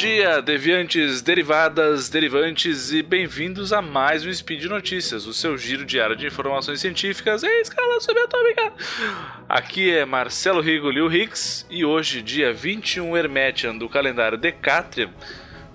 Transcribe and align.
dia, 0.00 0.40
deviantes, 0.40 1.20
derivadas, 1.20 2.08
derivantes 2.08 2.90
e 2.90 3.02
bem-vindos 3.02 3.70
a 3.70 3.82
mais 3.82 4.24
um 4.24 4.32
Speed 4.32 4.64
Notícias, 4.64 5.26
o 5.26 5.34
seu 5.34 5.58
giro 5.58 5.84
diário 5.84 6.16
de 6.16 6.26
informações 6.26 6.80
científicas 6.80 7.44
em 7.44 7.60
escala 7.60 8.00
subatômica. 8.00 8.72
Aqui 9.46 9.92
é 9.92 10.06
Marcelo 10.06 10.62
Rigo 10.62 10.88
Liu 10.88 11.12
Hicks 11.12 11.66
e 11.68 11.84
hoje, 11.84 12.22
dia 12.22 12.50
21 12.50 13.14
Hermetian 13.14 13.76
do 13.76 13.90
calendário 13.90 14.38
Decatrium 14.38 15.10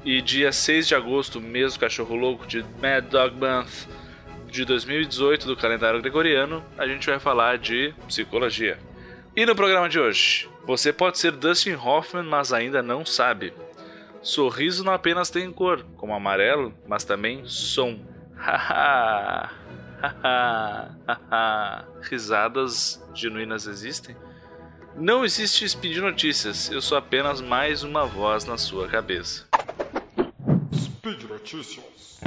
e 0.04 0.20
dia 0.24 0.52
6 0.52 0.88
de 0.88 0.96
agosto, 0.96 1.40
mês 1.40 1.76
do 1.76 1.82
cachorro 1.82 2.16
louco 2.16 2.48
de 2.48 2.66
Mad 2.82 3.06
Dog 3.06 3.36
Month 3.36 3.88
de 4.48 4.66
2018 4.66 5.46
do 5.46 5.56
calendário 5.56 6.02
gregoriano, 6.02 6.66
a 6.80 6.88
gente 6.88 7.06
vai 7.06 7.20
falar 7.20 7.60
de 7.60 7.94
psicologia. 8.08 8.80
E 9.36 9.46
no 9.46 9.56
programa 9.56 9.88
de 9.88 10.00
hoje, 10.00 10.50
você 10.66 10.92
pode 10.92 11.20
ser 11.20 11.34
Dustin 11.34 11.76
Hoffman, 11.76 12.24
mas 12.24 12.52
ainda 12.52 12.82
não 12.82 13.06
sabe. 13.06 13.54
Sorriso 14.26 14.84
não 14.84 14.92
apenas 14.92 15.30
tem 15.30 15.52
cor, 15.52 15.86
como 15.98 16.12
amarelo, 16.12 16.74
mas 16.88 17.04
também 17.04 17.46
som. 17.46 18.00
Risadas 22.02 23.00
genuínas 23.14 23.68
existem? 23.68 24.18
Não 24.96 25.24
existe 25.24 25.70
Speed 25.70 25.98
Notícias, 25.98 26.72
eu 26.72 26.82
sou 26.82 26.98
apenas 26.98 27.40
mais 27.40 27.84
uma 27.84 28.04
voz 28.08 28.46
na 28.46 28.58
sua 28.58 28.88
cabeça. 28.88 29.48
Speed 30.74 31.30
Notícias. 31.30 32.20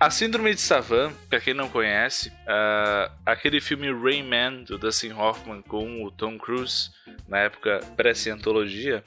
A 0.00 0.08
Síndrome 0.08 0.54
de 0.54 0.62
Savant, 0.62 1.12
pra 1.28 1.38
quem 1.38 1.52
não 1.52 1.68
conhece, 1.68 2.30
uh, 2.30 3.12
aquele 3.26 3.60
filme 3.60 3.92
Rain 3.92 4.22
Man 4.22 4.62
do 4.62 4.78
Dustin 4.78 5.12
Hoffman 5.12 5.60
com 5.60 6.02
o 6.02 6.10
Tom 6.10 6.38
Cruise, 6.38 6.88
na 7.28 7.40
época 7.40 7.80
pré-cientologia, 7.98 9.04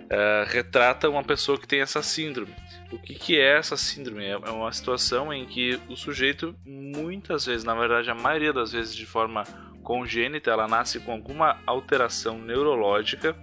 uh, 0.00 0.46
retrata 0.46 1.08
uma 1.08 1.24
pessoa 1.24 1.58
que 1.58 1.66
tem 1.66 1.80
essa 1.80 2.02
síndrome. 2.02 2.54
O 2.92 2.98
que, 2.98 3.14
que 3.14 3.40
é 3.40 3.56
essa 3.56 3.74
síndrome? 3.74 4.26
É 4.26 4.36
uma 4.36 4.70
situação 4.70 5.32
em 5.32 5.46
que 5.46 5.80
o 5.88 5.96
sujeito, 5.96 6.54
muitas 6.66 7.46
vezes, 7.46 7.64
na 7.64 7.74
verdade, 7.74 8.10
a 8.10 8.14
maioria 8.14 8.52
das 8.52 8.72
vezes 8.72 8.94
de 8.94 9.06
forma 9.06 9.44
congênita, 9.82 10.50
ela 10.50 10.68
nasce 10.68 11.00
com 11.00 11.12
alguma 11.12 11.58
alteração 11.64 12.36
neurológica 12.36 13.34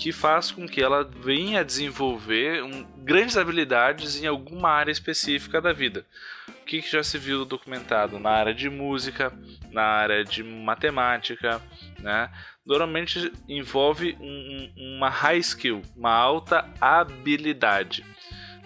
que 0.00 0.12
faz 0.12 0.50
com 0.50 0.66
que 0.66 0.82
ela 0.82 1.04
venha 1.04 1.60
a 1.60 1.62
desenvolver 1.62 2.64
um, 2.64 2.86
grandes 3.04 3.36
habilidades 3.36 4.22
em 4.22 4.26
alguma 4.26 4.70
área 4.70 4.90
específica 4.90 5.60
da 5.60 5.74
vida. 5.74 6.06
O 6.48 6.64
que, 6.64 6.80
que 6.80 6.90
já 6.90 7.02
se 7.02 7.18
viu 7.18 7.44
documentado 7.44 8.18
na 8.18 8.30
área 8.30 8.54
de 8.54 8.70
música, 8.70 9.30
na 9.70 9.82
área 9.82 10.24
de 10.24 10.42
matemática, 10.42 11.60
né? 11.98 12.30
Normalmente 12.64 13.30
envolve 13.46 14.16
um, 14.18 14.72
uma 14.96 15.10
high 15.10 15.38
skill, 15.38 15.82
uma 15.94 16.14
alta 16.14 16.66
habilidade. 16.80 18.02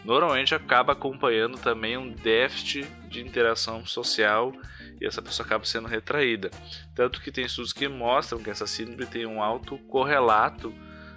Normalmente 0.04 0.54
acaba 0.54 0.92
acompanhando 0.92 1.58
também 1.58 1.96
um 1.96 2.12
déficit 2.12 2.86
de 3.08 3.20
interação 3.20 3.84
social 3.84 4.52
e 5.00 5.04
essa 5.04 5.20
pessoa 5.20 5.44
acaba 5.44 5.64
sendo 5.64 5.88
retraída. 5.88 6.48
Tanto 6.94 7.20
que 7.20 7.32
tem 7.32 7.44
estudos 7.44 7.72
que 7.72 7.88
mostram 7.88 8.40
que 8.40 8.50
essa 8.50 8.68
síndrome 8.68 9.04
tem 9.04 9.26
um 9.26 9.42
alto 9.42 9.78
correlato 9.78 10.72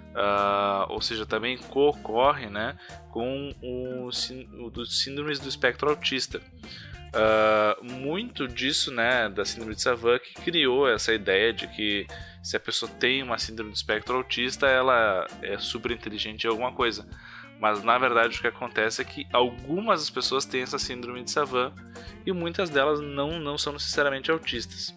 Uh, 0.08 0.90
ou 0.90 1.00
seja, 1.00 1.24
também 1.24 1.58
ocorre 1.70 2.46
né, 2.46 2.76
com 3.10 3.54
o, 3.62 4.08
o 4.64 4.70
dos 4.70 5.00
síndromes 5.00 5.38
do 5.38 5.48
espectro 5.48 5.88
autista. 5.88 6.40
Uh, 7.08 7.84
muito 7.84 8.46
disso, 8.46 8.90
né, 8.90 9.28
da 9.28 9.44
síndrome 9.44 9.74
de 9.74 9.82
Savant, 9.82 10.20
que 10.20 10.34
criou 10.34 10.88
essa 10.88 11.14
ideia 11.14 11.52
de 11.52 11.66
que 11.68 12.06
se 12.42 12.56
a 12.56 12.60
pessoa 12.60 12.90
tem 12.98 13.22
uma 13.22 13.38
síndrome 13.38 13.70
do 13.70 13.76
espectro 13.76 14.16
autista, 14.16 14.66
ela 14.66 15.26
é 15.42 15.56
super 15.58 15.90
inteligente 15.90 16.44
em 16.44 16.48
alguma 16.48 16.72
coisa. 16.72 17.06
Mas 17.60 17.82
na 17.82 17.98
verdade 17.98 18.38
o 18.38 18.40
que 18.40 18.46
acontece 18.46 19.02
é 19.02 19.04
que 19.04 19.26
algumas 19.32 20.08
pessoas 20.10 20.44
têm 20.44 20.62
essa 20.62 20.78
síndrome 20.78 21.24
de 21.24 21.30
Savant 21.30 21.74
e 22.24 22.32
muitas 22.32 22.70
delas 22.70 23.00
não, 23.00 23.40
não 23.40 23.58
são 23.58 23.72
necessariamente 23.72 24.30
autistas. 24.30 24.94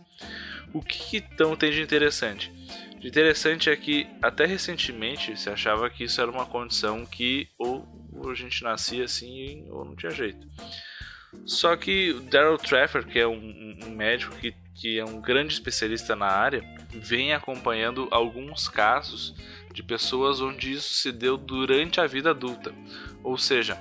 O 0.74 0.82
que 0.82 1.18
então 1.18 1.56
tem 1.56 1.72
de 1.72 1.82
interessante? 1.82 2.52
O 3.04 3.08
interessante 3.08 3.70
é 3.70 3.76
que 3.76 4.08
até 4.22 4.46
recentemente 4.46 5.36
se 5.36 5.50
achava 5.50 5.90
que 5.90 6.04
isso 6.04 6.22
era 6.22 6.30
uma 6.30 6.46
condição 6.46 7.06
que 7.06 7.50
ou 7.58 7.88
a 8.30 8.34
gente 8.36 8.64
nascia 8.64 9.06
assim 9.06 9.66
ou 9.70 9.84
não 9.84 9.96
tinha 9.96 10.12
jeito. 10.12 10.48
Só 11.46 11.76
que 11.76 12.12
o 12.12 12.22
Daryl 12.22 12.58
Traffer, 12.58 13.06
que 13.06 13.18
é 13.18 13.28
um, 13.28 13.80
um, 13.84 13.90
médico 13.90 14.36
que, 14.36 14.54
que 14.76 15.00
é 15.00 15.06
um 15.06 15.20
grande 15.20 15.54
especialista 15.54 16.16
na 16.16 16.28
área, 16.28 16.62
vem 16.90 17.34
acompanhando 17.34 18.08
alguns 18.12 18.68
casos 18.70 19.34
de 19.74 19.82
pessoas 19.82 20.42
onde 20.42 20.74
isso 20.74 20.94
se 20.94 21.12
deu 21.12 21.38
durante 21.38 22.00
a 22.00 22.06
vida 22.06 22.32
adulta. 22.32 22.74
Ou 23.24 23.38
seja, 23.38 23.78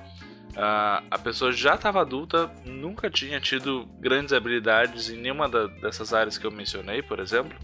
a, 0.57 1.03
a 1.11 1.19
pessoa 1.19 1.53
já 1.53 1.75
estava 1.75 2.01
adulta, 2.01 2.51
nunca 2.65 3.11
tinha 3.11 3.41
tido 3.41 3.85
grandes 3.99 4.33
habilidades 4.33 5.11
em 5.11 5.17
nenhuma 5.17 5.49
da, 5.49 5.67
dessas 5.67 6.15
áreas 6.15 6.39
que 6.39 6.47
eu 6.47 6.51
mencionei, 6.51 7.03
por 7.03 7.19
exemplo, 7.19 7.59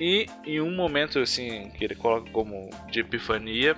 e 0.00 0.26
em 0.44 0.60
um 0.60 0.74
momento 0.74 1.18
assim 1.18 1.70
que 1.70 1.84
ele 1.84 1.94
coloca 1.94 2.30
como 2.30 2.70
de 2.90 3.00
epifania, 3.00 3.76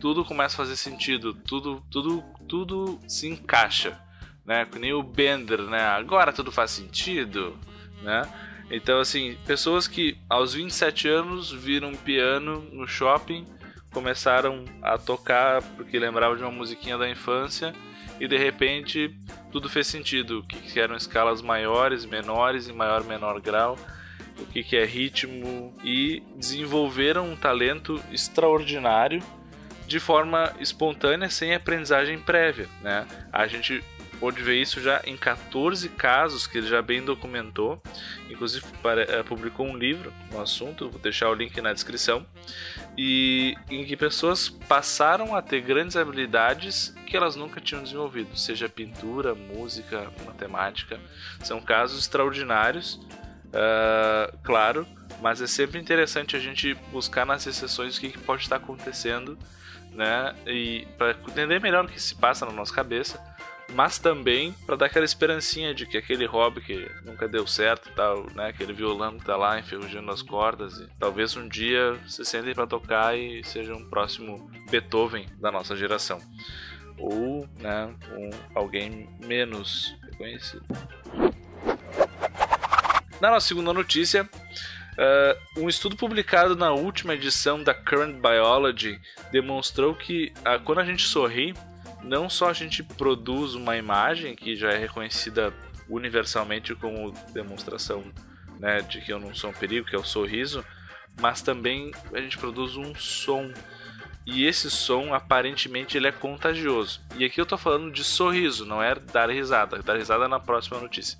tudo 0.00 0.24
começa 0.24 0.54
a 0.54 0.56
fazer 0.56 0.76
sentido, 0.76 1.34
tudo, 1.34 1.82
tudo, 1.90 2.24
tudo 2.48 2.98
se 3.06 3.28
encaixa, 3.28 4.00
né? 4.44 4.64
Que 4.64 4.78
nem 4.78 4.92
o 4.92 5.02
Bender, 5.02 5.62
né? 5.62 5.82
Agora 5.82 6.32
tudo 6.32 6.50
faz 6.50 6.70
sentido, 6.70 7.56
né? 8.02 8.22
Então 8.70 8.98
assim, 8.98 9.36
pessoas 9.46 9.86
que 9.86 10.16
aos 10.28 10.54
27 10.54 11.08
anos 11.08 11.52
viram 11.52 11.92
piano 11.92 12.66
no 12.72 12.86
shopping, 12.86 13.44
começaram 13.92 14.64
a 14.80 14.96
tocar 14.96 15.62
porque 15.76 15.98
lembravam 15.98 16.36
de 16.36 16.42
uma 16.42 16.52
musiquinha 16.52 16.96
da 16.96 17.10
infância 17.10 17.74
e 18.18 18.26
de 18.26 18.38
repente 18.38 19.14
tudo 19.50 19.68
fez 19.68 19.88
sentido, 19.88 20.44
que 20.44 20.78
eram 20.78 20.94
escalas 20.94 21.42
maiores, 21.42 22.06
menores, 22.06 22.68
em 22.68 22.72
maior 22.72 23.04
menor 23.04 23.40
grau 23.40 23.76
o 24.40 24.46
que, 24.46 24.62
que 24.62 24.76
é 24.76 24.84
ritmo 24.84 25.74
e 25.84 26.22
desenvolveram 26.36 27.30
um 27.30 27.36
talento 27.36 28.02
extraordinário 28.10 29.22
de 29.86 29.98
forma 29.98 30.54
espontânea, 30.60 31.28
sem 31.28 31.54
aprendizagem 31.54 32.18
prévia. 32.18 32.68
Né? 32.80 33.06
A 33.32 33.46
gente 33.46 33.82
pode 34.20 34.40
ver 34.42 34.60
isso 34.60 34.80
já 34.80 35.00
em 35.04 35.16
14 35.16 35.88
casos 35.88 36.46
que 36.46 36.58
ele 36.58 36.68
já 36.68 36.80
bem 36.80 37.02
documentou. 37.02 37.82
Inclusive 38.28 38.64
eh, 38.84 39.22
publicou 39.24 39.66
um 39.66 39.76
livro 39.76 40.12
no 40.30 40.40
assunto, 40.40 40.90
vou 40.90 41.00
deixar 41.00 41.30
o 41.30 41.34
link 41.34 41.60
na 41.60 41.72
descrição. 41.72 42.24
E 42.96 43.56
em 43.68 43.84
que 43.84 43.96
pessoas 43.96 44.48
passaram 44.48 45.34
a 45.34 45.42
ter 45.42 45.62
grandes 45.62 45.96
habilidades 45.96 46.94
que 47.06 47.16
elas 47.16 47.34
nunca 47.34 47.60
tinham 47.60 47.82
desenvolvido, 47.82 48.36
seja 48.36 48.68
pintura, 48.68 49.34
música, 49.34 50.12
matemática. 50.24 51.00
São 51.42 51.60
casos 51.60 51.98
extraordinários 51.98 53.00
uh, 53.50 54.38
claro, 54.42 54.86
mas 55.20 55.40
é 55.42 55.46
sempre 55.46 55.78
interessante 55.78 56.36
a 56.36 56.38
gente 56.38 56.74
buscar 56.92 57.26
nas 57.26 57.46
exceções 57.46 57.96
o 57.96 58.00
que, 58.00 58.10
que 58.10 58.18
pode 58.18 58.42
estar 58.42 58.56
acontecendo, 58.56 59.38
né? 59.92 60.34
E 60.46 60.86
para 60.96 61.12
entender 61.12 61.60
melhor 61.60 61.84
o 61.84 61.88
que 61.88 62.00
se 62.00 62.14
passa 62.14 62.46
na 62.46 62.52
nossa 62.52 62.74
cabeça, 62.74 63.20
mas 63.74 63.98
também 63.98 64.52
para 64.66 64.76
dar 64.76 64.86
aquela 64.86 65.04
esperancinha 65.04 65.74
de 65.74 65.86
que 65.86 65.96
aquele 65.96 66.26
hobby 66.26 66.60
que 66.60 66.90
nunca 67.04 67.28
deu 67.28 67.46
certo, 67.46 67.90
tal, 67.94 68.26
né? 68.34 68.48
Aquele 68.48 68.72
violão 68.72 69.18
que 69.18 69.24
tá 69.24 69.36
lá 69.36 69.58
enferrujando 69.58 70.10
as 70.10 70.22
cordas, 70.22 70.78
e 70.78 70.88
talvez 70.98 71.36
um 71.36 71.48
dia 71.48 71.98
se 72.06 72.24
sentem 72.24 72.54
para 72.54 72.66
tocar 72.66 73.16
e 73.16 73.44
seja 73.44 73.74
um 73.74 73.88
próximo 73.88 74.50
Beethoven 74.70 75.26
da 75.38 75.50
nossa 75.52 75.76
geração. 75.76 76.20
Ou, 76.98 77.48
né, 77.58 77.94
um, 78.12 78.30
alguém 78.54 79.08
menos 79.24 79.96
reconhecido. 80.02 80.66
Na 83.20 83.28
nossa 83.28 83.48
segunda 83.48 83.70
notícia, 83.74 84.22
uh, 84.24 85.60
um 85.60 85.68
estudo 85.68 85.94
publicado 85.94 86.56
na 86.56 86.72
última 86.72 87.14
edição 87.14 87.62
da 87.62 87.74
Current 87.74 88.16
Biology 88.18 88.98
demonstrou 89.30 89.94
que 89.94 90.32
uh, 90.38 90.58
quando 90.64 90.78
a 90.78 90.84
gente 90.84 91.06
sorri, 91.06 91.54
não 92.02 92.30
só 92.30 92.48
a 92.48 92.54
gente 92.54 92.82
produz 92.82 93.54
uma 93.54 93.76
imagem 93.76 94.34
que 94.34 94.56
já 94.56 94.70
é 94.70 94.78
reconhecida 94.78 95.52
universalmente 95.86 96.74
como 96.74 97.12
demonstração 97.34 98.02
né, 98.58 98.80
de 98.80 99.02
que 99.02 99.12
eu 99.12 99.20
não 99.20 99.34
sou 99.34 99.50
um 99.50 99.54
perigo, 99.54 99.86
que 99.86 99.96
é 99.96 99.98
o 99.98 100.04
sorriso, 100.04 100.64
mas 101.20 101.42
também 101.42 101.92
a 102.14 102.20
gente 102.22 102.38
produz 102.38 102.74
um 102.74 102.94
som. 102.94 103.52
E 104.24 104.46
esse 104.46 104.70
som 104.70 105.12
aparentemente 105.12 105.96
ele 105.96 106.06
é 106.06 106.12
contagioso. 106.12 107.02
E 107.16 107.24
aqui 107.24 107.38
eu 107.38 107.42
estou 107.42 107.58
falando 107.58 107.90
de 107.90 108.02
sorriso, 108.02 108.64
não 108.64 108.82
é 108.82 108.94
dar 108.94 109.28
risada. 109.28 109.82
Dar 109.82 109.96
risada 109.96 110.24
é 110.24 110.28
na 110.28 110.40
próxima 110.40 110.78
notícia. 110.78 111.18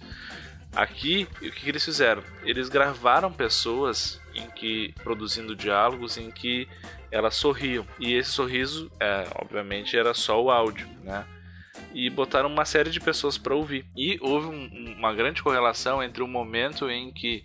Aqui, 0.75 1.27
o 1.43 1.51
que, 1.51 1.69
eles 1.69 1.85
fizeram? 1.85 2.23
Eles 2.45 2.69
gravaram 2.69 3.33
pessoas 3.33 4.21
em 4.35 4.49
que 4.51 4.95
produzindo 5.03 5.57
diálogos 5.57 6.17
em 6.17 6.31
que 6.31 6.69
elas 7.11 7.35
sorriam 7.35 7.85
e 7.99 8.15
esse 8.15 8.31
sorriso, 8.31 8.91
é, 9.01 9.27
obviamente, 9.35 9.97
era 9.97 10.15
só 10.15 10.41
o 10.41 10.51
áudio, 10.51 10.89
né? 11.03 11.27
e 11.93 12.09
botaram 12.11 12.49
uma 12.49 12.65
série 12.65 12.91
de 12.91 13.01
pessoas 13.01 13.37
para 13.37 13.55
ouvir. 13.55 13.85
E 13.97 14.19
houve 14.21 14.47
um, 14.47 14.95
uma 14.97 15.13
grande 15.13 15.43
correlação 15.43 16.03
entre 16.03 16.23
o 16.23 16.29
momento 16.29 16.89
em 16.89 17.13
que 17.13 17.43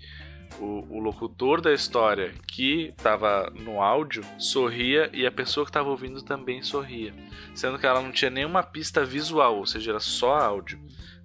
o, 0.60 0.86
o 0.90 1.00
locutor 1.00 1.60
da 1.60 1.74
história 1.74 2.34
que 2.48 2.94
estava 2.98 3.52
no 3.56 3.82
áudio 3.82 4.24
sorria 4.38 5.10
e 5.14 5.26
a 5.26 5.32
pessoa 5.32 5.66
que 5.66 5.70
estava 5.70 5.90
ouvindo 5.90 6.22
também 6.22 6.62
sorria, 6.62 7.14
sendo 7.54 7.78
que 7.78 7.86
ela 7.86 8.02
não 8.02 8.12
tinha 8.12 8.32
nenhuma 8.32 8.64
pista 8.64 9.04
visual, 9.04 9.58
ou 9.58 9.66
seja, 9.66 9.92
era 9.92 10.00
só 10.00 10.38
áudio. 10.38 10.80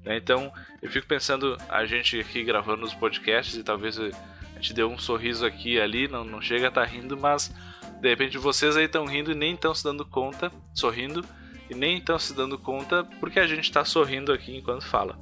Né? 0.05 0.17
Então 0.17 0.53
eu 0.81 0.91
fico 0.91 1.07
pensando, 1.07 1.57
a 1.69 1.85
gente 1.85 2.19
aqui 2.19 2.43
gravando 2.43 2.85
os 2.85 2.95
podcasts 2.95 3.57
e 3.57 3.63
talvez 3.63 3.99
a 3.99 4.11
gente 4.57 4.73
deu 4.73 4.91
um 4.91 4.99
sorriso 4.99 5.45
aqui 5.45 5.75
e 5.75 5.81
ali, 5.81 6.09
não, 6.09 6.25
não 6.25 6.41
chega 6.41 6.67
a 6.67 6.69
estar 6.69 6.83
tá 6.83 6.87
rindo, 6.87 7.17
mas 7.17 7.53
de 8.01 8.09
repente 8.09 8.39
vocês 8.39 8.77
aí 8.77 8.85
estão 8.85 9.05
rindo 9.05 9.33
e 9.33 9.35
nem 9.35 9.55
estão 9.55 9.75
se 9.75 9.85
dando 9.85 10.05
conta, 10.05 10.51
sorrindo, 10.75 11.25
e 11.69 11.75
nem 11.75 11.99
estão 11.99 12.19
se 12.19 12.35
dando 12.35 12.59
conta 12.59 13.05
porque 13.21 13.39
a 13.39 13.47
gente 13.47 13.65
está 13.65 13.85
sorrindo 13.85 14.33
aqui 14.33 14.57
enquanto 14.57 14.85
fala. 14.85 15.19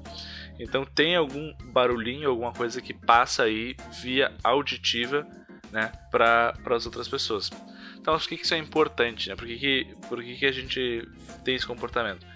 Então 0.58 0.84
tem 0.84 1.14
algum 1.14 1.52
barulhinho, 1.72 2.28
alguma 2.28 2.52
coisa 2.52 2.80
que 2.80 2.92
passa 2.92 3.44
aí 3.44 3.76
via 4.02 4.32
auditiva 4.42 5.26
né, 5.70 5.92
para 6.10 6.54
as 6.70 6.86
outras 6.86 7.06
pessoas. 7.06 7.50
Então 7.96 8.16
por 8.16 8.28
que, 8.28 8.36
que 8.36 8.44
isso 8.44 8.54
é 8.54 8.58
importante? 8.58 9.28
Né? 9.28 9.36
Por, 9.36 9.46
que, 9.46 9.58
que, 9.58 9.96
por 10.08 10.22
que, 10.22 10.36
que 10.36 10.46
a 10.46 10.52
gente 10.52 11.06
tem 11.44 11.54
esse 11.54 11.66
comportamento? 11.66 12.26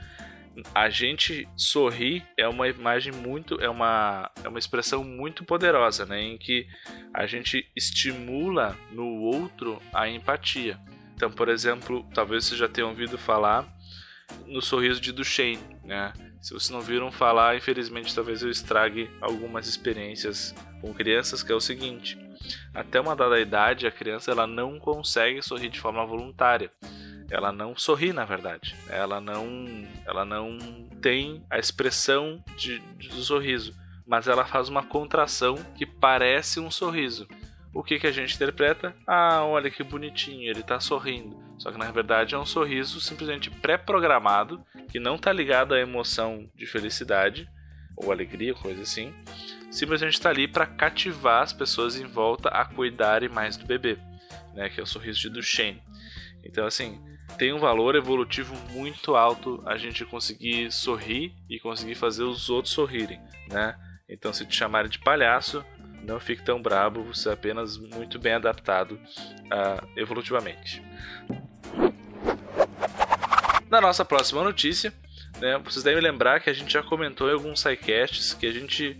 A 0.74 0.90
gente 0.90 1.48
sorrir 1.56 2.22
é 2.36 2.46
uma 2.46 2.68
imagem 2.68 3.12
muito, 3.12 3.60
é 3.60 3.68
uma, 3.68 4.30
é 4.44 4.48
uma 4.48 4.58
expressão 4.58 5.02
muito 5.02 5.44
poderosa, 5.44 6.04
né? 6.04 6.20
Em 6.20 6.36
que 6.36 6.66
a 7.14 7.26
gente 7.26 7.66
estimula 7.74 8.76
no 8.90 9.22
outro 9.22 9.80
a 9.92 10.08
empatia. 10.08 10.78
Então, 11.14 11.30
por 11.30 11.48
exemplo, 11.48 12.06
talvez 12.14 12.44
vocês 12.44 12.58
já 12.58 12.68
tenham 12.68 12.90
ouvido 12.90 13.16
falar 13.16 13.66
no 14.46 14.60
sorriso 14.60 15.00
de 15.00 15.12
Duchenne, 15.12 15.78
né? 15.84 16.12
Se 16.40 16.52
vocês 16.52 16.70
não 16.70 16.80
viram 16.80 17.12
falar, 17.12 17.56
infelizmente 17.56 18.14
talvez 18.14 18.42
eu 18.42 18.50
estrague 18.50 19.08
algumas 19.20 19.68
experiências 19.68 20.54
com 20.80 20.92
crianças, 20.92 21.42
que 21.42 21.52
é 21.52 21.54
o 21.54 21.60
seguinte: 21.60 22.18
até 22.74 23.00
uma 23.00 23.14
dada 23.14 23.38
idade, 23.38 23.86
a 23.86 23.90
criança 23.90 24.32
ela 24.32 24.46
não 24.46 24.78
consegue 24.78 25.40
sorrir 25.40 25.68
de 25.68 25.80
forma 25.80 26.04
voluntária. 26.04 26.72
Ela 27.30 27.52
não 27.52 27.76
sorri, 27.76 28.12
na 28.12 28.24
verdade. 28.24 28.74
Ela 28.88 29.20
não, 29.20 29.46
ela 30.06 30.24
não 30.24 30.58
tem 31.00 31.44
a 31.50 31.58
expressão 31.58 32.42
de, 32.56 32.78
de, 32.96 33.08
do 33.08 33.22
sorriso, 33.22 33.74
mas 34.06 34.28
ela 34.28 34.44
faz 34.44 34.68
uma 34.68 34.82
contração 34.82 35.56
que 35.76 35.86
parece 35.86 36.60
um 36.60 36.70
sorriso. 36.70 37.26
O 37.74 37.82
que, 37.82 37.98
que 37.98 38.06
a 38.06 38.12
gente 38.12 38.34
interpreta? 38.34 38.94
Ah, 39.06 39.44
olha 39.44 39.70
que 39.70 39.82
bonitinho, 39.82 40.48
ele 40.48 40.60
está 40.60 40.78
sorrindo. 40.78 41.42
Só 41.58 41.72
que 41.72 41.78
na 41.78 41.90
verdade 41.90 42.34
é 42.34 42.38
um 42.38 42.44
sorriso 42.44 43.00
simplesmente 43.00 43.50
pré-programado, 43.50 44.62
que 44.90 45.00
não 45.00 45.14
está 45.14 45.32
ligado 45.32 45.74
à 45.74 45.80
emoção 45.80 46.50
de 46.54 46.66
felicidade 46.66 47.48
ou 47.96 48.12
alegria, 48.12 48.54
coisa 48.54 48.82
assim. 48.82 49.14
Simplesmente 49.70 50.14
está 50.14 50.28
ali 50.28 50.46
para 50.46 50.66
cativar 50.66 51.42
as 51.42 51.52
pessoas 51.52 51.98
em 51.98 52.06
volta 52.06 52.50
a 52.50 52.64
cuidarem 52.64 53.28
mais 53.28 53.56
do 53.56 53.64
bebê, 53.64 53.96
né? 54.54 54.68
Que 54.68 54.80
é 54.80 54.82
o 54.82 54.86
sorriso 54.86 55.20
de 55.20 55.30
Duchenne. 55.30 55.82
Então, 56.44 56.66
assim, 56.66 57.00
tem 57.38 57.52
um 57.52 57.58
valor 57.58 57.94
evolutivo 57.94 58.54
muito 58.70 59.16
alto 59.16 59.62
a 59.66 59.76
gente 59.76 60.04
conseguir 60.04 60.70
sorrir 60.70 61.32
e 61.48 61.58
conseguir 61.58 61.94
fazer 61.94 62.24
os 62.24 62.50
outros 62.50 62.74
sorrirem, 62.74 63.20
né? 63.48 63.76
Então, 64.08 64.32
se 64.32 64.44
te 64.44 64.54
chamarem 64.54 64.90
de 64.90 64.98
palhaço, 64.98 65.64
não 66.02 66.20
fique 66.20 66.44
tão 66.44 66.60
brabo, 66.60 67.02
você 67.02 67.28
é 67.28 67.32
apenas 67.32 67.78
muito 67.78 68.18
bem 68.18 68.34
adaptado 68.34 68.92
uh, 68.92 69.88
evolutivamente. 69.96 70.82
Na 73.70 73.80
nossa 73.80 74.04
próxima 74.04 74.42
notícia, 74.42 74.92
né, 75.40 75.58
vocês 75.58 75.82
devem 75.82 76.02
lembrar 76.02 76.40
que 76.40 76.50
a 76.50 76.52
gente 76.52 76.72
já 76.72 76.82
comentou 76.82 77.28
em 77.30 77.32
alguns 77.32 77.60
sidecasts 77.60 78.34
que 78.34 78.46
a 78.46 78.52
gente 78.52 78.98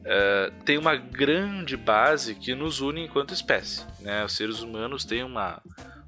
uh, 0.00 0.64
tem 0.64 0.78
uma 0.78 0.96
grande 0.96 1.76
base 1.76 2.34
que 2.34 2.54
nos 2.54 2.80
une 2.80 3.04
enquanto 3.04 3.34
espécie. 3.34 3.84
Né? 4.00 4.24
Os 4.24 4.32
seres 4.32 4.60
humanos 4.60 5.04
têm 5.04 5.22
uma, 5.22 5.60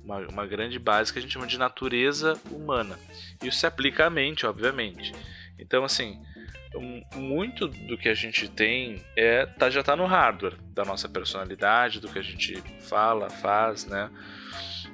uma, 0.06 0.18
uma 0.28 0.46
grande 0.46 0.78
base 0.78 1.12
que 1.12 1.18
a 1.18 1.22
gente 1.22 1.32
chama 1.32 1.46
de 1.46 1.58
natureza 1.58 2.40
humana. 2.50 2.96
Isso 3.42 3.58
se 3.58 3.66
aplica 3.66 4.06
à 4.06 4.10
mente, 4.10 4.46
obviamente. 4.46 5.12
Então, 5.58 5.84
assim, 5.84 6.22
muito 7.14 7.66
do 7.66 7.98
que 7.98 8.08
a 8.08 8.14
gente 8.14 8.48
tem 8.48 9.02
é 9.16 9.44
tá, 9.46 9.68
já 9.68 9.80
está 9.80 9.96
no 9.96 10.06
hardware 10.06 10.56
da 10.72 10.84
nossa 10.84 11.08
personalidade, 11.08 12.00
do 12.00 12.08
que 12.08 12.18
a 12.18 12.22
gente 12.22 12.62
fala, 12.80 13.28
faz, 13.28 13.84
né? 13.84 14.10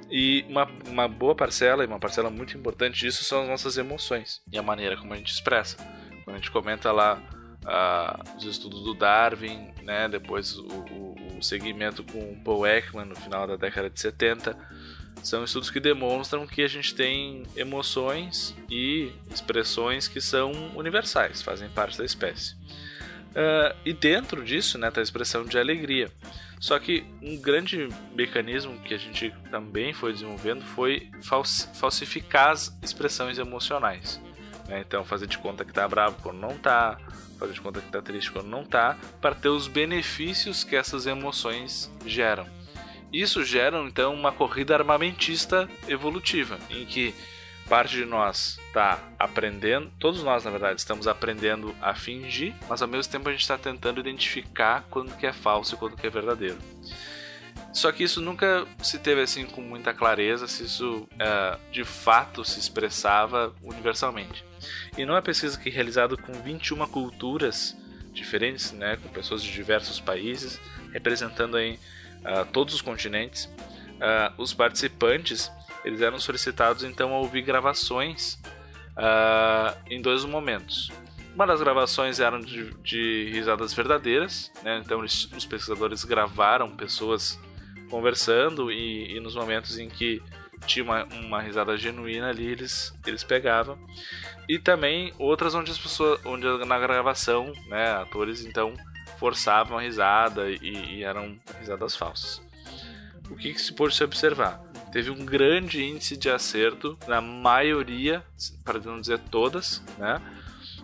E 0.09 0.45
uma, 0.49 0.67
uma 0.87 1.07
boa 1.07 1.35
parcela, 1.35 1.83
e 1.83 1.87
uma 1.87 1.99
parcela 1.99 2.29
muito 2.29 2.57
importante 2.57 2.99
disso 2.99 3.23
são 3.23 3.43
as 3.43 3.47
nossas 3.47 3.77
emoções 3.77 4.41
e 4.51 4.57
a 4.57 4.63
maneira 4.63 4.97
como 4.97 5.13
a 5.13 5.17
gente 5.17 5.31
expressa. 5.31 5.77
Quando 6.23 6.35
a 6.35 6.39
gente 6.39 6.51
comenta 6.51 6.91
lá 6.91 7.21
uh, 7.63 8.37
os 8.37 8.45
estudos 8.45 8.83
do 8.83 8.93
Darwin, 8.93 9.73
né? 9.81 10.07
depois 10.07 10.57
o, 10.57 10.65
o, 10.65 11.37
o 11.39 11.43
segmento 11.43 12.03
com 12.03 12.19
o 12.31 12.43
Paul 12.43 12.65
Ekman 12.65 13.05
no 13.05 13.15
final 13.15 13.47
da 13.47 13.55
década 13.55 13.89
de 13.89 13.99
70, 13.99 14.55
são 15.21 15.43
estudos 15.43 15.69
que 15.69 15.79
demonstram 15.79 16.47
que 16.47 16.61
a 16.61 16.67
gente 16.67 16.93
tem 16.93 17.43
emoções 17.55 18.55
e 18.69 19.11
expressões 19.31 20.07
que 20.07 20.19
são 20.19 20.51
universais, 20.75 21.41
fazem 21.41 21.69
parte 21.69 21.97
da 21.97 22.05
espécie. 22.05 22.55
Uh, 23.33 23.75
e 23.83 23.93
dentro 23.93 24.43
disso, 24.43 24.77
né, 24.77 24.91
tá 24.91 25.01
a 25.01 25.03
expressão 25.03 25.43
de 25.43 25.57
alegria. 25.57 26.11
Só 26.59 26.79
que 26.79 27.05
um 27.21 27.37
grande 27.37 27.89
mecanismo 28.15 28.79
que 28.79 28.93
a 28.93 28.97
gente 28.97 29.33
também 29.51 29.91
foi 29.91 30.13
desenvolvendo 30.13 30.63
foi 30.63 31.11
falsificar 31.73 32.51
as 32.51 32.77
expressões 32.81 33.37
emocionais. 33.37 34.21
Né? 34.67 34.79
Então, 34.79 35.03
fazer 35.03 35.27
de 35.27 35.37
conta 35.37 35.65
que 35.65 35.73
tá 35.73 35.85
bravo 35.87 36.17
quando 36.21 36.37
não 36.37 36.57
tá, 36.57 36.97
fazer 37.37 37.53
de 37.53 37.59
conta 37.59 37.81
que 37.81 37.91
tá 37.91 38.01
triste 38.01 38.31
quando 38.31 38.47
não 38.47 38.63
tá, 38.63 38.97
para 39.19 39.35
ter 39.35 39.49
os 39.49 39.67
benefícios 39.67 40.63
que 40.63 40.75
essas 40.75 41.05
emoções 41.05 41.91
geram. 42.05 42.47
Isso 43.13 43.43
gera 43.43 43.79
então 43.79 44.13
uma 44.13 44.31
corrida 44.31 44.75
armamentista 44.75 45.69
evolutiva, 45.87 46.57
em 46.69 46.83
que 46.83 47.13
parte 47.69 47.95
de 47.95 48.05
nós 48.05 48.59
está 48.67 48.99
aprendendo, 49.19 49.91
todos 49.99 50.23
nós 50.23 50.43
na 50.43 50.51
verdade 50.51 50.79
estamos 50.79 51.07
aprendendo 51.07 51.75
a 51.79 51.93
fingir, 51.93 52.53
mas 52.67 52.81
ao 52.81 52.87
mesmo 52.87 53.11
tempo 53.11 53.29
a 53.29 53.31
gente 53.31 53.41
está 53.41 53.57
tentando 53.57 53.99
identificar 53.99 54.83
quando 54.89 55.15
que 55.15 55.27
é 55.27 55.31
falso 55.31 55.75
e 55.75 55.77
quando 55.77 55.95
que 55.95 56.07
é 56.07 56.09
verdadeiro. 56.09 56.57
Só 57.71 57.91
que 57.91 58.03
isso 58.03 58.21
nunca 58.21 58.67
se 58.81 58.99
teve 58.99 59.21
assim 59.21 59.45
com 59.45 59.61
muita 59.61 59.93
clareza 59.93 60.47
se 60.47 60.63
isso 60.63 61.07
é, 61.19 61.57
de 61.71 61.83
fato 61.83 62.43
se 62.43 62.59
expressava 62.59 63.53
universalmente. 63.63 64.43
E 64.97 65.05
numa 65.05 65.21
pesquisa 65.21 65.59
que 65.59 65.69
é 65.69 65.71
realizada 65.71 66.17
com 66.17 66.33
21 66.33 66.85
culturas 66.87 67.75
diferentes, 68.11 68.71
né, 68.71 68.97
com 68.97 69.09
pessoas 69.09 69.43
de 69.43 69.51
diversos 69.51 69.99
países, 69.99 70.59
representando 70.91 71.57
aí 71.57 71.79
uh, 72.25 72.45
todos 72.51 72.73
os 72.73 72.81
continentes, 72.81 73.45
uh, 73.45 74.33
os 74.37 74.53
participantes 74.53 75.51
eles 75.83 76.01
eram 76.01 76.19
solicitados 76.19 76.83
então 76.83 77.13
a 77.13 77.19
ouvir 77.19 77.41
gravações 77.41 78.39
uh, 78.97 79.77
em 79.89 80.01
dois 80.01 80.23
momentos. 80.25 80.91
Uma 81.35 81.47
das 81.47 81.59
gravações 81.59 82.19
eram 82.19 82.39
de, 82.39 82.71
de 82.83 83.29
risadas 83.31 83.73
verdadeiras, 83.73 84.51
né? 84.61 84.81
então 84.83 84.99
eles, 84.99 85.29
os 85.35 85.45
pesquisadores 85.45 86.03
gravaram 86.03 86.75
pessoas 86.75 87.39
conversando 87.89 88.71
e, 88.71 89.15
e, 89.15 89.19
nos 89.19 89.35
momentos 89.35 89.77
em 89.77 89.89
que 89.89 90.21
tinha 90.65 90.83
uma, 90.83 91.03
uma 91.05 91.41
risada 91.41 91.75
genuína 91.75 92.29
ali 92.29 92.45
eles, 92.45 92.93
eles 93.05 93.23
pegavam 93.23 93.77
e 94.47 94.57
também 94.57 95.13
outras 95.19 95.53
onde 95.53 95.69
as 95.71 95.77
pessoas 95.77 96.19
onde 96.25 96.45
na 96.65 96.79
gravação 96.79 97.51
né 97.67 97.91
atores 97.91 98.45
então 98.45 98.73
forçavam 99.23 99.77
a 99.77 99.81
risada 99.81 100.49
e, 100.49 100.97
e 100.97 101.03
eram 101.05 101.37
risadas 101.57 101.95
falsas. 101.95 102.41
O 103.29 103.37
que, 103.37 103.53
que 103.53 103.61
se 103.61 103.71
pôde 103.71 103.95
se 103.95 104.03
observar? 104.03 104.61
Teve 104.91 105.11
um 105.11 105.25
grande 105.25 105.81
índice 105.81 106.17
de 106.17 106.29
acerto 106.29 106.99
na 107.07 107.21
maioria, 107.21 108.21
para 108.65 108.79
não 108.79 108.99
dizer 108.99 109.19
todas, 109.31 109.81
né? 109.97 110.21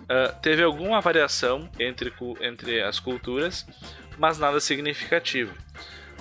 Uh, 0.04 0.42
teve 0.42 0.64
alguma 0.64 1.02
variação 1.02 1.70
entre, 1.78 2.14
entre 2.40 2.82
as 2.82 2.98
culturas, 2.98 3.68
mas 4.18 4.38
nada 4.38 4.62
significativo. 4.62 5.54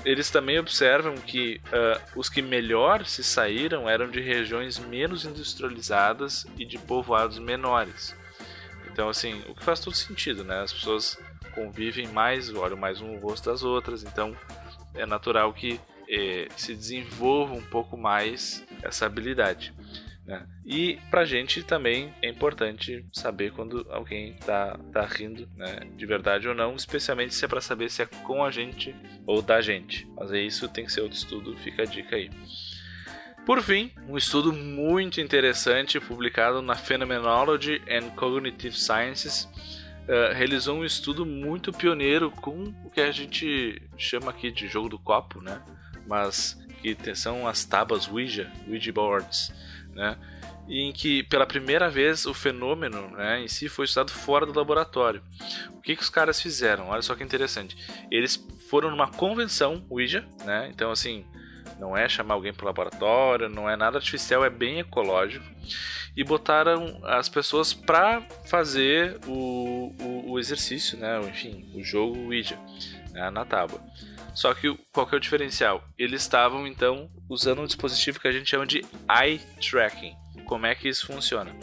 Eles 0.04 0.28
também 0.28 0.58
observam 0.58 1.14
que 1.14 1.60
uh, 1.68 2.18
os 2.18 2.28
que 2.28 2.42
melhor 2.42 3.06
se 3.06 3.22
saíram 3.22 3.88
eram 3.88 4.10
de 4.10 4.20
regiões 4.20 4.76
menos 4.76 5.24
industrializadas 5.24 6.44
e 6.58 6.64
de 6.64 6.78
povoados 6.78 7.38
menores. 7.38 8.12
Então, 8.90 9.08
assim, 9.08 9.40
o 9.46 9.54
que 9.54 9.62
faz 9.62 9.78
todo 9.78 9.94
sentido, 9.94 10.42
né? 10.42 10.62
As 10.62 10.72
pessoas 10.72 11.16
convivem 11.58 12.06
mais, 12.08 12.54
olham 12.54 12.76
mais 12.76 13.00
um 13.00 13.18
rosto 13.18 13.50
das 13.50 13.64
outras, 13.64 14.04
então 14.04 14.36
é 14.94 15.04
natural 15.04 15.52
que 15.52 15.80
eh, 16.08 16.46
se 16.56 16.74
desenvolva 16.74 17.54
um 17.54 17.62
pouco 17.62 17.96
mais 17.96 18.64
essa 18.82 19.06
habilidade. 19.06 19.74
Né? 20.24 20.46
E 20.64 20.98
pra 21.10 21.24
gente 21.24 21.62
também 21.62 22.14
é 22.22 22.28
importante 22.28 23.04
saber 23.12 23.50
quando 23.52 23.86
alguém 23.90 24.34
tá, 24.34 24.78
tá 24.92 25.04
rindo 25.04 25.48
né, 25.56 25.80
de 25.96 26.06
verdade 26.06 26.46
ou 26.46 26.54
não, 26.54 26.76
especialmente 26.76 27.34
se 27.34 27.44
é 27.44 27.48
para 27.48 27.60
saber 27.60 27.90
se 27.90 28.02
é 28.02 28.06
com 28.06 28.44
a 28.44 28.50
gente 28.50 28.94
ou 29.26 29.42
da 29.42 29.60
gente. 29.60 30.06
Mas 30.16 30.32
é 30.32 30.38
isso 30.38 30.68
tem 30.68 30.84
que 30.84 30.92
ser 30.92 31.00
outro 31.00 31.16
estudo, 31.16 31.56
fica 31.56 31.82
a 31.82 31.86
dica 31.86 32.14
aí. 32.14 32.30
Por 33.46 33.62
fim, 33.62 33.90
um 34.06 34.18
estudo 34.18 34.52
muito 34.52 35.22
interessante 35.22 35.98
publicado 35.98 36.60
na 36.60 36.74
Phenomenology 36.74 37.80
and 37.88 38.10
Cognitive 38.10 38.76
Sciences 38.76 39.48
uh, 40.08 40.34
realizou 40.34 40.78
um 40.78 40.84
estudo 40.84 41.24
muito 41.24 41.72
pioneiro 41.72 42.30
com 42.30 42.74
o 42.84 42.90
que 42.90 43.00
a 43.00 43.12
gente 43.12 43.80
chama 43.96 44.30
aqui 44.30 44.50
de 44.50 44.66
jogo 44.66 44.88
do 44.88 44.98
copo, 44.98 45.40
né? 45.40 45.62
Mas 46.06 46.58
que 46.80 46.96
são 47.14 47.46
as 47.46 47.64
tábuas 47.64 48.08
Ouija, 48.08 48.50
Ouija 48.66 48.92
boards, 48.92 49.52
né? 49.94 50.16
em 50.68 50.92
que 50.92 51.22
pela 51.22 51.46
primeira 51.46 51.88
vez 51.88 52.26
o 52.26 52.34
fenômeno 52.34 53.10
né, 53.12 53.40
em 53.40 53.48
si 53.48 53.68
foi 53.68 53.86
estudado 53.86 54.10
fora 54.10 54.44
do 54.44 54.52
laboratório. 54.52 55.22
O 55.72 55.80
que, 55.80 55.96
que 55.96 56.02
os 56.02 56.10
caras 56.10 56.40
fizeram? 56.40 56.88
Olha 56.88 57.00
só 57.00 57.14
que 57.14 57.24
interessante. 57.24 57.76
Eles 58.10 58.36
foram 58.68 58.90
numa 58.90 59.08
convenção 59.08 59.84
Ouija, 59.88 60.28
né? 60.44 60.68
Então 60.70 60.90
assim, 60.90 61.24
não 61.78 61.96
é 61.96 62.08
chamar 62.08 62.34
alguém 62.34 62.52
para 62.52 62.64
o 62.64 62.66
laboratório, 62.66 63.48
não 63.48 63.68
é 63.68 63.76
nada 63.76 63.98
artificial, 63.98 64.44
é 64.44 64.50
bem 64.50 64.80
ecológico. 64.80 65.44
E 66.16 66.24
botaram 66.24 67.00
as 67.04 67.28
pessoas 67.28 67.72
para 67.72 68.22
fazer 68.46 69.18
o, 69.26 69.94
o, 70.00 70.32
o, 70.32 70.38
exercício, 70.38 70.98
né? 70.98 71.20
enfim, 71.20 71.70
o 71.74 71.82
jogo 71.82 72.18
Ouija 72.26 72.58
né? 73.12 73.30
na 73.30 73.44
tábua. 73.44 73.80
Só 74.34 74.52
que 74.54 74.76
qual 74.92 75.06
que 75.06 75.14
é 75.14 75.18
o 75.18 75.20
diferencial? 75.20 75.82
Eles 75.96 76.22
estavam 76.22 76.66
então 76.66 77.10
usando 77.28 77.62
um 77.62 77.66
dispositivo 77.66 78.20
que 78.20 78.28
a 78.28 78.32
gente 78.32 78.50
chama 78.50 78.66
de 78.66 78.84
eye 79.08 79.40
tracking. 79.60 80.14
Como 80.44 80.66
é 80.66 80.74
que 80.74 80.88
isso 80.88 81.06
funciona? 81.06 81.54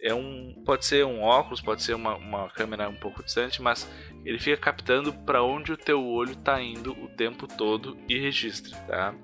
É 0.00 0.14
um, 0.14 0.62
pode 0.64 0.86
ser 0.86 1.04
um 1.04 1.20
óculos, 1.20 1.60
pode 1.60 1.82
ser 1.82 1.94
uma, 1.94 2.16
uma 2.16 2.48
câmera 2.50 2.88
um 2.88 2.94
pouco 2.94 3.22
distante, 3.22 3.60
mas 3.60 3.88
ele 4.24 4.38
fica 4.38 4.56
captando 4.56 5.12
para 5.12 5.42
onde 5.42 5.72
o 5.72 5.76
teu 5.76 6.04
olho 6.04 6.32
está 6.32 6.60
indo 6.60 6.92
o 6.92 7.08
tempo 7.08 7.46
todo 7.46 7.96
e 8.08 8.18
registra, 8.18 8.76
tá? 8.80 9.14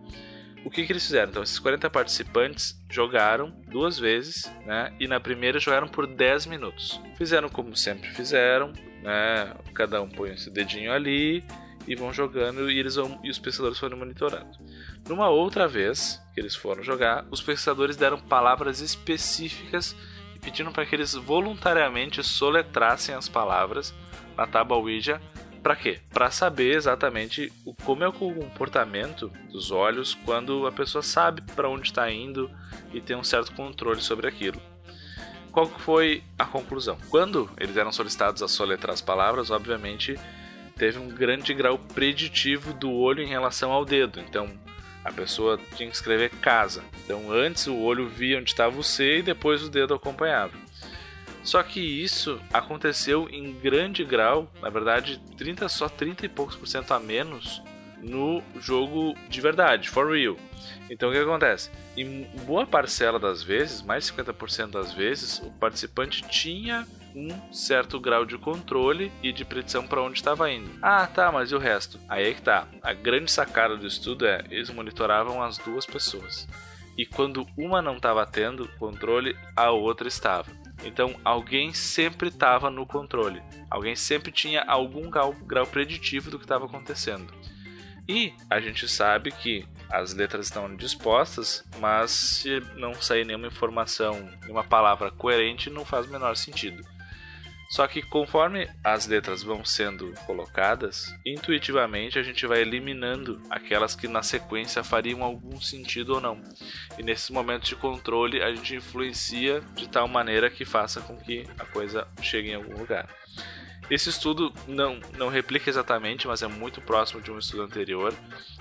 O 0.64 0.70
que, 0.70 0.84
que 0.84 0.92
eles 0.92 1.04
fizeram? 1.04 1.30
Então, 1.30 1.42
esses 1.44 1.60
40 1.60 1.88
participantes 1.90 2.76
jogaram 2.90 3.50
duas 3.68 3.98
vezes, 3.98 4.52
né? 4.64 4.92
E 4.98 5.06
na 5.06 5.20
primeira 5.20 5.60
jogaram 5.60 5.86
por 5.86 6.08
10 6.08 6.46
minutos. 6.46 7.00
Fizeram 7.16 7.48
como 7.48 7.76
sempre 7.76 8.10
fizeram, 8.10 8.72
né? 9.00 9.54
Cada 9.72 10.02
um 10.02 10.08
põe 10.08 10.32
esse 10.32 10.50
dedinho 10.50 10.92
ali 10.92 11.44
e 11.86 11.94
vão 11.94 12.12
jogando 12.12 12.68
e 12.68 12.78
eles 12.78 12.96
vão, 12.96 13.20
e 13.22 13.30
os 13.30 13.38
pensadores 13.38 13.78
foram 13.78 13.96
monitorando. 13.96 14.58
Numa 15.08 15.28
outra 15.28 15.68
vez 15.68 16.20
que 16.34 16.40
eles 16.40 16.56
foram 16.56 16.82
jogar, 16.82 17.24
os 17.30 17.40
pensadores 17.40 17.96
deram 17.96 18.18
palavras 18.18 18.80
específicas 18.80 19.94
e 20.34 20.38
pediram 20.40 20.72
para 20.72 20.84
que 20.84 20.96
eles 20.96 21.14
voluntariamente 21.14 22.24
soletrassem 22.24 23.14
as 23.14 23.28
palavras 23.28 23.94
na 24.36 24.46
tábua 24.46 24.76
Ouija. 24.76 25.20
Para 25.62 25.74
quê? 25.74 25.98
Para 26.12 26.30
saber 26.30 26.76
exatamente 26.76 27.52
o, 27.64 27.74
como 27.74 28.04
é 28.04 28.08
o 28.08 28.12
comportamento 28.12 29.32
dos 29.50 29.70
olhos 29.70 30.14
quando 30.24 30.66
a 30.66 30.72
pessoa 30.72 31.02
sabe 31.02 31.42
para 31.54 31.68
onde 31.68 31.88
está 31.88 32.10
indo 32.10 32.50
e 32.92 33.00
tem 33.00 33.16
um 33.16 33.24
certo 33.24 33.52
controle 33.52 34.00
sobre 34.00 34.28
aquilo. 34.28 34.60
Qual 35.50 35.66
foi 35.66 36.22
a 36.38 36.44
conclusão? 36.44 36.98
Quando 37.08 37.50
eles 37.58 37.76
eram 37.76 37.90
solicitados 37.90 38.42
a 38.42 38.48
soletrar 38.48 38.92
as 38.92 39.00
palavras, 39.00 39.50
obviamente 39.50 40.16
teve 40.76 40.98
um 40.98 41.08
grande 41.08 41.54
grau 41.54 41.78
preditivo 41.78 42.74
do 42.74 42.92
olho 42.92 43.22
em 43.22 43.26
relação 43.26 43.72
ao 43.72 43.84
dedo. 43.84 44.20
Então, 44.20 44.50
a 45.02 45.10
pessoa 45.10 45.58
tinha 45.76 45.88
que 45.88 45.96
escrever 45.96 46.30
casa. 46.30 46.84
Então, 47.04 47.32
antes 47.32 47.66
o 47.66 47.76
olho 47.76 48.08
via 48.08 48.38
onde 48.38 48.50
estava 48.50 48.78
o 48.78 48.84
C 48.84 49.18
e 49.18 49.22
depois 49.22 49.62
o 49.62 49.70
dedo 49.70 49.94
acompanhava. 49.94 50.52
Só 51.46 51.62
que 51.62 51.78
isso 51.78 52.40
aconteceu 52.52 53.28
em 53.30 53.52
grande 53.52 54.04
grau, 54.04 54.50
na 54.60 54.68
verdade, 54.68 55.20
30 55.38 55.68
só 55.68 55.88
30 55.88 56.26
e 56.26 56.28
poucos 56.28 56.56
por 56.56 56.66
cento 56.66 56.92
a 56.92 56.98
menos 56.98 57.62
no 58.02 58.42
jogo 58.58 59.14
de 59.28 59.40
verdade, 59.40 59.88
for 59.88 60.12
real. 60.12 60.36
Então 60.90 61.08
o 61.08 61.12
que 61.12 61.18
acontece? 61.18 61.70
Em 61.96 62.24
boa 62.44 62.66
parcela 62.66 63.20
das 63.20 63.44
vezes, 63.44 63.80
mais 63.80 64.06
de 64.06 64.12
50% 64.12 64.72
das 64.72 64.92
vezes, 64.92 65.38
o 65.38 65.52
participante 65.52 66.22
tinha 66.28 66.84
um 67.14 67.52
certo 67.52 68.00
grau 68.00 68.26
de 68.26 68.36
controle 68.36 69.12
e 69.22 69.32
de 69.32 69.44
predição 69.44 69.86
para 69.86 70.02
onde 70.02 70.18
estava 70.18 70.50
indo. 70.50 70.68
Ah, 70.82 71.06
tá, 71.06 71.30
mas 71.30 71.52
e 71.52 71.54
o 71.54 71.60
resto? 71.60 71.98
Aí 72.08 72.28
é 72.28 72.34
que 72.34 72.42
tá. 72.42 72.66
A 72.82 72.92
grande 72.92 73.30
sacada 73.30 73.76
do 73.76 73.86
estudo 73.86 74.26
é 74.26 74.44
eles 74.50 74.68
monitoravam 74.68 75.40
as 75.40 75.58
duas 75.58 75.86
pessoas. 75.86 76.46
E 76.98 77.06
quando 77.06 77.46
uma 77.56 77.80
não 77.80 77.96
estava 77.96 78.26
tendo 78.26 78.68
controle, 78.78 79.36
a 79.54 79.70
outra 79.70 80.08
estava. 80.08 80.65
Então 80.84 81.14
alguém 81.24 81.72
sempre 81.72 82.28
estava 82.28 82.70
no 82.70 82.86
controle. 82.86 83.42
Alguém 83.70 83.96
sempre 83.96 84.30
tinha 84.30 84.62
algum 84.62 85.10
grau, 85.10 85.32
grau 85.32 85.66
preditivo 85.66 86.30
do 86.30 86.38
que 86.38 86.44
estava 86.44 86.66
acontecendo. 86.66 87.32
E 88.08 88.32
a 88.48 88.60
gente 88.60 88.86
sabe 88.88 89.32
que 89.32 89.66
as 89.90 90.14
letras 90.14 90.46
estão 90.46 90.74
dispostas, 90.76 91.64
mas 91.80 92.10
se 92.12 92.60
não 92.76 92.94
sair 92.94 93.24
nenhuma 93.26 93.48
informação, 93.48 94.30
nenhuma 94.42 94.62
palavra 94.62 95.10
coerente, 95.10 95.70
não 95.70 95.84
faz 95.84 96.06
o 96.06 96.10
menor 96.10 96.36
sentido. 96.36 96.84
Só 97.68 97.86
que 97.88 98.00
conforme 98.00 98.68
as 98.84 99.06
letras 99.06 99.42
vão 99.42 99.64
sendo 99.64 100.12
colocadas, 100.24 101.12
intuitivamente 101.24 102.18
a 102.18 102.22
gente 102.22 102.46
vai 102.46 102.60
eliminando 102.60 103.40
aquelas 103.50 103.96
que 103.96 104.06
na 104.06 104.22
sequência 104.22 104.84
fariam 104.84 105.22
algum 105.22 105.60
sentido 105.60 106.14
ou 106.14 106.20
não. 106.20 106.40
E 106.96 107.02
nesses 107.02 107.28
momentos 107.30 107.68
de 107.68 107.76
controle 107.76 108.40
a 108.40 108.54
gente 108.54 108.76
influencia 108.76 109.60
de 109.74 109.88
tal 109.88 110.06
maneira 110.06 110.48
que 110.48 110.64
faça 110.64 111.00
com 111.00 111.16
que 111.16 111.44
a 111.58 111.64
coisa 111.64 112.06
chegue 112.22 112.50
em 112.50 112.54
algum 112.54 112.78
lugar. 112.78 113.08
Esse 113.90 114.08
estudo 114.08 114.52
não, 114.66 115.00
não 115.16 115.28
replica 115.28 115.70
exatamente, 115.70 116.26
mas 116.26 116.42
é 116.42 116.48
muito 116.48 116.80
próximo 116.80 117.20
de 117.20 117.30
um 117.30 117.38
estudo 117.38 117.62
anterior, 117.62 118.12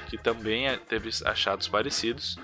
que 0.07 0.17
também 0.17 0.67
é, 0.67 0.77
teve 0.77 1.09
achados 1.25 1.67
parecidos. 1.67 2.38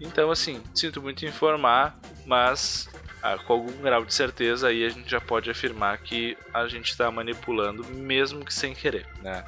Então, 0.00 0.30
assim, 0.30 0.62
sinto 0.74 1.00
muito 1.00 1.24
informar, 1.24 1.98
mas 2.26 2.88
ah, 3.22 3.36
com 3.38 3.52
algum 3.52 3.82
grau 3.82 4.04
de 4.04 4.14
certeza 4.14 4.68
aí 4.68 4.84
a 4.84 4.88
gente 4.88 5.10
já 5.10 5.20
pode 5.20 5.50
afirmar 5.50 5.98
que 5.98 6.36
a 6.52 6.66
gente 6.66 6.90
está 6.90 7.10
manipulando, 7.10 7.84
mesmo 7.86 8.44
que 8.44 8.52
sem 8.52 8.74
querer, 8.74 9.06
né? 9.22 9.44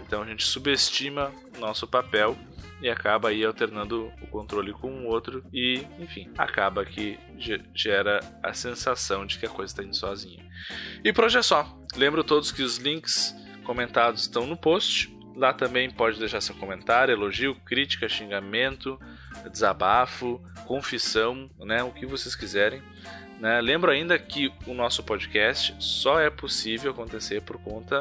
Então 0.00 0.22
a 0.22 0.26
gente 0.26 0.44
subestima 0.44 1.32
nosso 1.58 1.86
papel 1.86 2.36
e 2.80 2.88
acaba 2.88 3.30
aí 3.30 3.44
alternando 3.44 4.12
o 4.20 4.26
controle 4.26 4.72
com 4.72 4.90
o 4.90 5.06
outro 5.06 5.44
e, 5.52 5.86
enfim, 5.98 6.30
acaba 6.36 6.84
que 6.84 7.18
gera 7.74 8.20
a 8.42 8.52
sensação 8.52 9.26
de 9.26 9.38
que 9.38 9.46
a 9.46 9.48
coisa 9.48 9.72
está 9.72 9.82
indo 9.82 9.96
sozinha. 9.96 10.44
E 11.02 11.12
por 11.12 11.24
hoje 11.24 11.38
é 11.38 11.42
só. 11.42 11.66
Lembro 11.96 12.22
todos 12.22 12.52
que 12.52 12.62
os 12.62 12.76
links 12.76 13.34
comentados 13.64 14.22
estão 14.22 14.46
no 14.46 14.56
post. 14.56 15.15
Lá 15.36 15.52
também 15.52 15.90
pode 15.90 16.18
deixar 16.18 16.40
seu 16.40 16.54
comentário, 16.54 17.12
elogio, 17.12 17.54
crítica, 17.56 18.08
xingamento, 18.08 18.98
desabafo, 19.52 20.40
confissão, 20.66 21.50
né, 21.58 21.82
o 21.82 21.90
que 21.90 22.06
vocês 22.06 22.34
quiserem. 22.34 22.82
Né? 23.38 23.60
Lembro 23.60 23.90
ainda 23.90 24.18
que 24.18 24.50
o 24.66 24.72
nosso 24.72 25.02
podcast 25.04 25.76
só 25.78 26.18
é 26.18 26.30
possível 26.30 26.90
acontecer 26.90 27.42
por 27.42 27.58
conta 27.58 28.00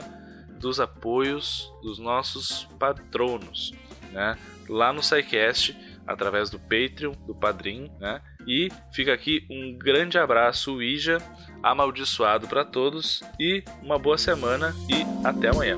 dos 0.60 0.80
apoios 0.80 1.70
dos 1.82 2.00
nossos 2.00 2.64
patronos, 2.80 3.74
né? 4.14 4.38
Lá 4.70 4.94
no 4.94 5.04
SciCast, 5.04 5.78
através 6.08 6.50
do 6.50 6.58
Patreon, 6.58 7.12
do 7.28 7.36
Padrim, 7.36 7.92
né? 8.00 8.22
E 8.48 8.70
fica 8.94 9.14
aqui 9.14 9.46
um 9.50 9.78
grande 9.78 10.18
abraço, 10.18 10.82
Ija, 10.82 11.18
amaldiçoado 11.62 12.48
para 12.48 12.64
todos 12.64 13.22
e 13.38 13.64
uma 13.84 14.00
boa 14.00 14.18
semana 14.18 14.74
e 14.90 15.28
até 15.28 15.50
amanhã. 15.50 15.78